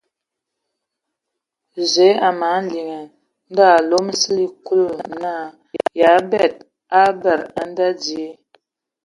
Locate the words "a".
2.27-2.29, 3.69-3.73, 6.17-6.19, 7.59-7.63